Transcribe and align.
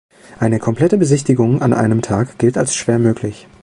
Eine 0.39 0.57
komplette 0.57 0.97
Besichtigung 0.97 1.61
an 1.61 1.73
einem 1.73 2.01
Tag 2.01 2.39
gilt 2.39 2.57
als 2.57 2.73
schwer 2.73 2.97
möglich. 2.97 3.47